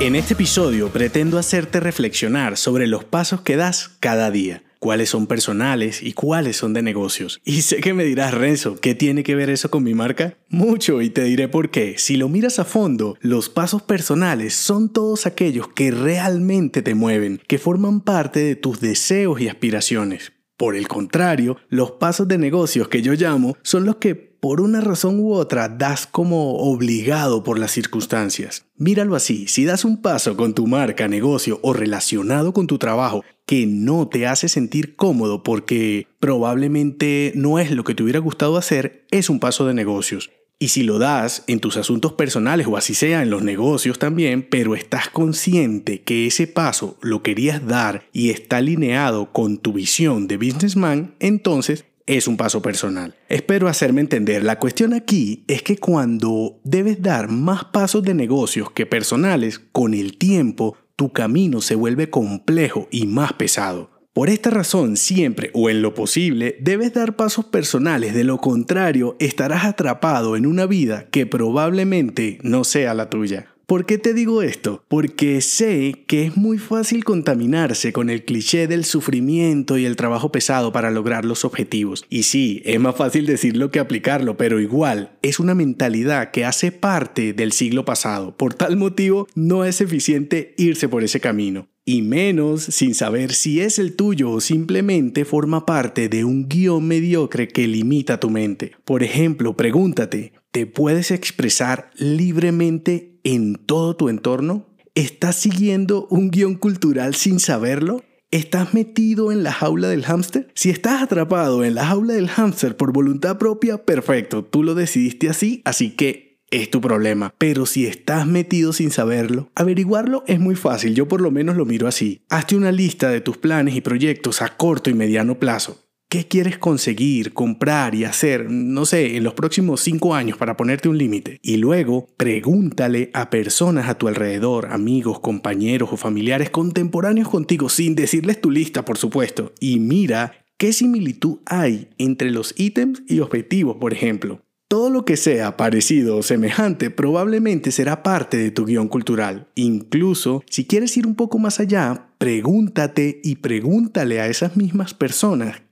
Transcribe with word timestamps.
En 0.00 0.14
este 0.14 0.34
episodio 0.34 0.90
pretendo 0.90 1.38
hacerte 1.38 1.80
reflexionar 1.80 2.56
sobre 2.56 2.86
los 2.86 3.02
pasos 3.02 3.40
que 3.40 3.56
das 3.56 3.96
cada 3.98 4.30
día, 4.30 4.62
cuáles 4.78 5.10
son 5.10 5.26
personales 5.26 6.04
y 6.04 6.12
cuáles 6.12 6.56
son 6.56 6.72
de 6.72 6.82
negocios. 6.82 7.40
Y 7.44 7.62
sé 7.62 7.78
que 7.80 7.94
me 7.94 8.04
dirás, 8.04 8.32
Renzo, 8.32 8.76
¿qué 8.76 8.94
tiene 8.94 9.24
que 9.24 9.34
ver 9.34 9.50
eso 9.50 9.72
con 9.72 9.82
mi 9.82 9.94
marca? 9.94 10.36
Mucho 10.48 11.02
y 11.02 11.10
te 11.10 11.24
diré 11.24 11.48
por 11.48 11.70
qué. 11.70 11.96
Si 11.98 12.16
lo 12.16 12.28
miras 12.28 12.60
a 12.60 12.64
fondo, 12.64 13.16
los 13.20 13.48
pasos 13.48 13.82
personales 13.82 14.54
son 14.54 14.88
todos 14.92 15.26
aquellos 15.26 15.66
que 15.66 15.90
realmente 15.90 16.80
te 16.80 16.94
mueven, 16.94 17.40
que 17.48 17.58
forman 17.58 18.00
parte 18.00 18.38
de 18.38 18.54
tus 18.54 18.78
deseos 18.78 19.40
y 19.40 19.48
aspiraciones. 19.48 20.32
Por 20.56 20.76
el 20.76 20.86
contrario, 20.86 21.56
los 21.68 21.92
pasos 21.92 22.28
de 22.28 22.38
negocios 22.38 22.86
que 22.86 23.02
yo 23.02 23.14
llamo 23.14 23.56
son 23.62 23.84
los 23.84 23.96
que 23.96 24.27
por 24.40 24.60
una 24.60 24.80
razón 24.80 25.20
u 25.20 25.32
otra 25.32 25.68
das 25.68 26.06
como 26.06 26.56
obligado 26.58 27.42
por 27.42 27.58
las 27.58 27.72
circunstancias. 27.72 28.66
Míralo 28.76 29.16
así, 29.16 29.48
si 29.48 29.64
das 29.64 29.84
un 29.84 30.00
paso 30.00 30.36
con 30.36 30.54
tu 30.54 30.66
marca, 30.66 31.08
negocio 31.08 31.58
o 31.62 31.72
relacionado 31.72 32.52
con 32.52 32.66
tu 32.66 32.78
trabajo 32.78 33.24
que 33.46 33.66
no 33.66 34.08
te 34.08 34.26
hace 34.26 34.48
sentir 34.48 34.94
cómodo 34.94 35.42
porque 35.42 36.06
probablemente 36.20 37.32
no 37.34 37.58
es 37.58 37.70
lo 37.70 37.82
que 37.82 37.94
te 37.94 38.02
hubiera 38.02 38.20
gustado 38.20 38.56
hacer, 38.56 39.06
es 39.10 39.30
un 39.30 39.40
paso 39.40 39.66
de 39.66 39.74
negocios. 39.74 40.30
Y 40.60 40.68
si 40.68 40.82
lo 40.82 40.98
das 40.98 41.44
en 41.46 41.60
tus 41.60 41.76
asuntos 41.76 42.14
personales 42.14 42.66
o 42.66 42.76
así 42.76 42.92
sea 42.92 43.22
en 43.22 43.30
los 43.30 43.42
negocios 43.42 44.00
también, 44.00 44.42
pero 44.42 44.74
estás 44.74 45.08
consciente 45.08 46.02
que 46.02 46.26
ese 46.26 46.48
paso 46.48 46.98
lo 47.00 47.22
querías 47.22 47.64
dar 47.64 48.08
y 48.12 48.30
está 48.30 48.56
alineado 48.56 49.32
con 49.32 49.58
tu 49.58 49.72
visión 49.72 50.26
de 50.26 50.36
businessman, 50.36 51.14
entonces 51.20 51.84
es 52.08 52.26
un 52.26 52.36
paso 52.36 52.62
personal. 52.62 53.14
Espero 53.28 53.68
hacerme 53.68 54.00
entender. 54.00 54.42
La 54.42 54.58
cuestión 54.58 54.94
aquí 54.94 55.44
es 55.46 55.62
que 55.62 55.76
cuando 55.76 56.58
debes 56.64 57.02
dar 57.02 57.28
más 57.28 57.66
pasos 57.66 58.02
de 58.02 58.14
negocios 58.14 58.70
que 58.70 58.86
personales, 58.86 59.60
con 59.72 59.94
el 59.94 60.16
tiempo 60.16 60.76
tu 60.96 61.12
camino 61.12 61.60
se 61.60 61.76
vuelve 61.76 62.10
complejo 62.10 62.88
y 62.90 63.06
más 63.06 63.34
pesado. 63.34 63.90
Por 64.14 64.30
esta 64.30 64.50
razón, 64.50 64.96
siempre 64.96 65.50
o 65.54 65.70
en 65.70 65.80
lo 65.80 65.94
posible, 65.94 66.56
debes 66.60 66.92
dar 66.92 67.14
pasos 67.14 67.44
personales, 67.44 68.14
de 68.14 68.24
lo 68.24 68.38
contrario, 68.38 69.14
estarás 69.20 69.64
atrapado 69.64 70.34
en 70.34 70.44
una 70.44 70.66
vida 70.66 71.06
que 71.10 71.24
probablemente 71.24 72.38
no 72.42 72.64
sea 72.64 72.94
la 72.94 73.10
tuya. 73.10 73.54
¿Por 73.68 73.84
qué 73.84 73.98
te 73.98 74.14
digo 74.14 74.40
esto? 74.40 74.82
Porque 74.88 75.42
sé 75.42 76.04
que 76.06 76.24
es 76.24 76.38
muy 76.38 76.56
fácil 76.56 77.04
contaminarse 77.04 77.92
con 77.92 78.08
el 78.08 78.24
cliché 78.24 78.66
del 78.66 78.86
sufrimiento 78.86 79.76
y 79.76 79.84
el 79.84 79.94
trabajo 79.94 80.32
pesado 80.32 80.72
para 80.72 80.90
lograr 80.90 81.26
los 81.26 81.44
objetivos. 81.44 82.06
Y 82.08 82.22
sí, 82.22 82.62
es 82.64 82.80
más 82.80 82.96
fácil 82.96 83.26
decirlo 83.26 83.70
que 83.70 83.78
aplicarlo, 83.78 84.38
pero 84.38 84.58
igual 84.58 85.18
es 85.20 85.38
una 85.38 85.54
mentalidad 85.54 86.30
que 86.30 86.46
hace 86.46 86.72
parte 86.72 87.34
del 87.34 87.52
siglo 87.52 87.84
pasado. 87.84 88.34
Por 88.34 88.54
tal 88.54 88.78
motivo, 88.78 89.28
no 89.34 89.66
es 89.66 89.82
eficiente 89.82 90.54
irse 90.56 90.88
por 90.88 91.04
ese 91.04 91.20
camino 91.20 91.68
y 91.84 92.00
menos 92.02 92.62
sin 92.62 92.94
saber 92.94 93.34
si 93.34 93.60
es 93.60 93.78
el 93.78 93.96
tuyo 93.96 94.30
o 94.30 94.40
simplemente 94.40 95.24
forma 95.24 95.66
parte 95.66 96.10
de 96.10 96.24
un 96.24 96.46
guion 96.46 96.86
mediocre 96.86 97.48
que 97.48 97.66
limita 97.66 98.20
tu 98.20 98.28
mente. 98.30 98.72
Por 98.84 99.02
ejemplo, 99.02 99.56
pregúntate, 99.56 100.32
¿te 100.52 100.66
puedes 100.66 101.10
expresar 101.10 101.90
libremente 101.96 103.17
en 103.24 103.54
todo 103.54 103.96
tu 103.96 104.08
entorno? 104.08 104.66
¿Estás 104.94 105.36
siguiendo 105.36 106.06
un 106.10 106.30
guion 106.30 106.56
cultural 106.56 107.14
sin 107.14 107.40
saberlo? 107.40 108.02
¿Estás 108.30 108.74
metido 108.74 109.32
en 109.32 109.42
la 109.42 109.52
jaula 109.52 109.88
del 109.88 110.04
hámster? 110.04 110.50
Si 110.54 110.70
estás 110.70 111.02
atrapado 111.02 111.64
en 111.64 111.74
la 111.74 111.86
jaula 111.86 112.14
del 112.14 112.28
hámster 112.28 112.76
por 112.76 112.92
voluntad 112.92 113.38
propia, 113.38 113.84
perfecto, 113.84 114.44
tú 114.44 114.62
lo 114.62 114.74
decidiste 114.74 115.30
así, 115.30 115.62
así 115.64 115.90
que 115.90 116.28
es 116.50 116.70
tu 116.70 116.80
problema. 116.80 117.32
Pero 117.38 117.64
si 117.64 117.86
estás 117.86 118.26
metido 118.26 118.72
sin 118.72 118.90
saberlo, 118.90 119.50
averiguarlo 119.54 120.24
es 120.26 120.40
muy 120.40 120.56
fácil, 120.56 120.94
yo 120.94 121.08
por 121.08 121.20
lo 121.20 121.30
menos 121.30 121.56
lo 121.56 121.64
miro 121.64 121.88
así. 121.88 122.22
Hazte 122.28 122.56
una 122.56 122.72
lista 122.72 123.10
de 123.10 123.20
tus 123.20 123.38
planes 123.38 123.76
y 123.76 123.80
proyectos 123.80 124.42
a 124.42 124.56
corto 124.56 124.90
y 124.90 124.94
mediano 124.94 125.38
plazo. 125.38 125.87
¿Qué 126.10 126.26
quieres 126.26 126.56
conseguir, 126.56 127.34
comprar 127.34 127.94
y 127.94 128.04
hacer, 128.04 128.50
no 128.50 128.86
sé, 128.86 129.18
en 129.18 129.24
los 129.24 129.34
próximos 129.34 129.82
cinco 129.82 130.14
años 130.14 130.38
para 130.38 130.56
ponerte 130.56 130.88
un 130.88 130.96
límite? 130.96 131.38
Y 131.42 131.58
luego 131.58 132.08
pregúntale 132.16 133.10
a 133.12 133.28
personas 133.28 133.90
a 133.90 133.98
tu 133.98 134.08
alrededor, 134.08 134.72
amigos, 134.72 135.20
compañeros 135.20 135.90
o 135.92 135.98
familiares 135.98 136.48
contemporáneos 136.48 137.28
contigo, 137.28 137.68
sin 137.68 137.94
decirles 137.94 138.40
tu 138.40 138.50
lista, 138.50 138.86
por 138.86 138.96
supuesto, 138.96 139.52
y 139.60 139.80
mira 139.80 140.32
qué 140.56 140.72
similitud 140.72 141.40
hay 141.44 141.88
entre 141.98 142.30
los 142.30 142.54
ítems 142.56 143.02
y 143.06 143.20
objetivos, 143.20 143.76
por 143.76 143.92
ejemplo. 143.92 144.40
Todo 144.66 144.88
lo 144.88 145.04
que 145.04 145.18
sea 145.18 145.58
parecido 145.58 146.16
o 146.16 146.22
semejante 146.22 146.88
probablemente 146.88 147.70
será 147.70 148.02
parte 148.02 148.38
de 148.38 148.50
tu 148.50 148.64
guion 148.64 148.88
cultural. 148.88 149.48
Incluso 149.56 150.42
si 150.48 150.64
quieres 150.64 150.96
ir 150.96 151.06
un 151.06 151.16
poco 151.16 151.38
más 151.38 151.60
allá, 151.60 152.12
pregúntate 152.16 153.20
y 153.22 153.36
pregúntale 153.36 154.22
a 154.22 154.28
esas 154.28 154.56
mismas 154.56 154.94
personas 154.94 155.67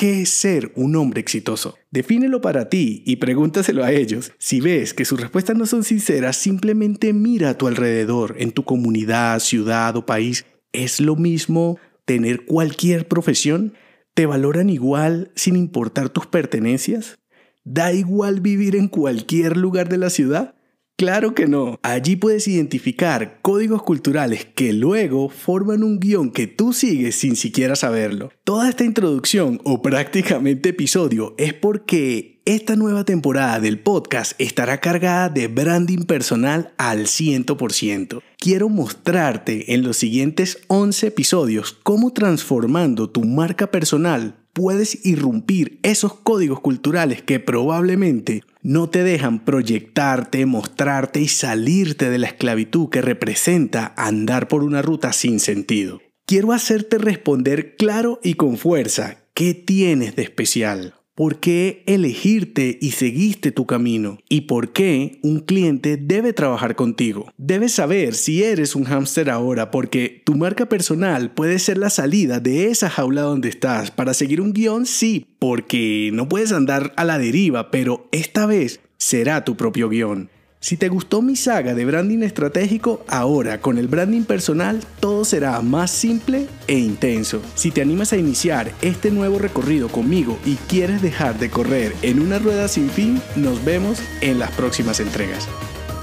¿Qué 0.00 0.22
es 0.22 0.30
ser 0.30 0.72
un 0.76 0.96
hombre 0.96 1.20
exitoso? 1.20 1.76
Defínelo 1.90 2.40
para 2.40 2.70
ti 2.70 3.02
y 3.04 3.16
pregúntaselo 3.16 3.84
a 3.84 3.92
ellos. 3.92 4.32
Si 4.38 4.58
ves 4.62 4.94
que 4.94 5.04
sus 5.04 5.20
respuestas 5.20 5.58
no 5.58 5.66
son 5.66 5.84
sinceras, 5.84 6.38
simplemente 6.38 7.12
mira 7.12 7.50
a 7.50 7.58
tu 7.58 7.66
alrededor, 7.66 8.34
en 8.38 8.52
tu 8.52 8.64
comunidad, 8.64 9.38
ciudad 9.40 9.94
o 9.98 10.06
país. 10.06 10.46
¿Es 10.72 11.02
lo 11.02 11.16
mismo 11.16 11.78
tener 12.06 12.46
cualquier 12.46 13.08
profesión? 13.08 13.74
¿Te 14.14 14.24
valoran 14.24 14.70
igual 14.70 15.32
sin 15.34 15.54
importar 15.54 16.08
tus 16.08 16.24
pertenencias? 16.24 17.18
¿Da 17.64 17.92
igual 17.92 18.40
vivir 18.40 18.76
en 18.76 18.88
cualquier 18.88 19.58
lugar 19.58 19.90
de 19.90 19.98
la 19.98 20.08
ciudad? 20.08 20.54
Claro 21.00 21.34
que 21.34 21.48
no. 21.48 21.78
Allí 21.82 22.14
puedes 22.16 22.46
identificar 22.46 23.38
códigos 23.40 23.82
culturales 23.82 24.44
que 24.44 24.74
luego 24.74 25.30
forman 25.30 25.82
un 25.82 25.98
guion 25.98 26.30
que 26.30 26.46
tú 26.46 26.74
sigues 26.74 27.14
sin 27.14 27.36
siquiera 27.36 27.74
saberlo. 27.74 28.30
Toda 28.44 28.68
esta 28.68 28.84
introducción 28.84 29.62
o 29.64 29.80
prácticamente 29.80 30.68
episodio 30.68 31.34
es 31.38 31.54
porque 31.54 32.42
esta 32.44 32.76
nueva 32.76 33.04
temporada 33.04 33.60
del 33.60 33.78
podcast 33.78 34.38
estará 34.38 34.82
cargada 34.82 35.30
de 35.30 35.48
branding 35.48 36.02
personal 36.02 36.74
al 36.76 37.06
100%. 37.06 38.20
Quiero 38.36 38.68
mostrarte 38.68 39.72
en 39.72 39.82
los 39.82 39.96
siguientes 39.96 40.58
11 40.66 41.06
episodios 41.06 41.78
cómo 41.82 42.12
transformando 42.12 43.08
tu 43.08 43.24
marca 43.24 43.70
personal 43.70 44.36
puedes 44.60 45.06
irrumpir 45.06 45.80
esos 45.82 46.12
códigos 46.12 46.60
culturales 46.60 47.22
que 47.22 47.40
probablemente 47.40 48.42
no 48.60 48.90
te 48.90 49.02
dejan 49.02 49.42
proyectarte, 49.42 50.44
mostrarte 50.44 51.18
y 51.22 51.28
salirte 51.28 52.10
de 52.10 52.18
la 52.18 52.26
esclavitud 52.26 52.90
que 52.90 53.00
representa 53.00 53.94
andar 53.96 54.48
por 54.48 54.62
una 54.62 54.82
ruta 54.82 55.14
sin 55.14 55.40
sentido. 55.40 56.02
Quiero 56.26 56.52
hacerte 56.52 56.98
responder 56.98 57.74
claro 57.76 58.20
y 58.22 58.34
con 58.34 58.58
fuerza 58.58 59.24
qué 59.32 59.54
tienes 59.54 60.14
de 60.14 60.24
especial 60.24 60.99
por 61.20 61.38
qué 61.38 61.82
elegirte 61.84 62.78
y 62.80 62.92
seguiste 62.92 63.52
tu 63.52 63.66
camino 63.66 64.16
y 64.30 64.40
por 64.42 64.72
qué 64.72 65.18
un 65.20 65.40
cliente 65.40 65.98
debe 65.98 66.32
trabajar 66.32 66.76
contigo. 66.76 67.30
Debes 67.36 67.72
saber 67.72 68.14
si 68.14 68.42
eres 68.42 68.74
un 68.74 68.84
hámster 68.84 69.28
ahora 69.28 69.70
porque 69.70 70.22
tu 70.24 70.34
marca 70.34 70.70
personal 70.70 71.30
puede 71.30 71.58
ser 71.58 71.76
la 71.76 71.90
salida 71.90 72.40
de 72.40 72.68
esa 72.68 72.88
jaula 72.88 73.20
donde 73.20 73.50
estás. 73.50 73.90
Para 73.90 74.14
seguir 74.14 74.40
un 74.40 74.54
guion, 74.54 74.86
sí, 74.86 75.26
porque 75.38 76.08
no 76.14 76.26
puedes 76.26 76.52
andar 76.52 76.94
a 76.96 77.04
la 77.04 77.18
deriva, 77.18 77.70
pero 77.70 78.08
esta 78.12 78.46
vez 78.46 78.80
será 78.96 79.44
tu 79.44 79.58
propio 79.58 79.90
guion. 79.90 80.30
Si 80.62 80.76
te 80.76 80.90
gustó 80.90 81.22
mi 81.22 81.36
saga 81.36 81.74
de 81.74 81.86
branding 81.86 82.22
estratégico, 82.22 83.02
ahora 83.08 83.62
con 83.62 83.78
el 83.78 83.88
branding 83.88 84.24
personal 84.24 84.78
todo 85.00 85.24
será 85.24 85.58
más 85.62 85.90
simple 85.90 86.48
e 86.66 86.78
intenso. 86.78 87.40
Si 87.54 87.70
te 87.70 87.80
animas 87.80 88.12
a 88.12 88.18
iniciar 88.18 88.70
este 88.82 89.10
nuevo 89.10 89.38
recorrido 89.38 89.88
conmigo 89.88 90.38
y 90.44 90.56
quieres 90.56 91.00
dejar 91.00 91.38
de 91.38 91.48
correr 91.48 91.96
en 92.02 92.20
una 92.20 92.38
rueda 92.38 92.68
sin 92.68 92.90
fin, 92.90 93.22
nos 93.36 93.64
vemos 93.64 94.02
en 94.20 94.38
las 94.38 94.50
próximas 94.50 95.00
entregas. 95.00 95.48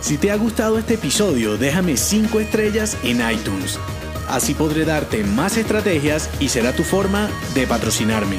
Si 0.00 0.18
te 0.18 0.32
ha 0.32 0.36
gustado 0.36 0.78
este 0.78 0.94
episodio, 0.94 1.56
déjame 1.56 1.96
5 1.96 2.40
estrellas 2.40 2.96
en 3.04 3.20
iTunes. 3.30 3.78
Así 4.28 4.54
podré 4.54 4.84
darte 4.84 5.22
más 5.22 5.58
estrategias 5.58 6.28
y 6.40 6.48
será 6.48 6.72
tu 6.72 6.82
forma 6.82 7.30
de 7.54 7.68
patrocinarme. 7.68 8.38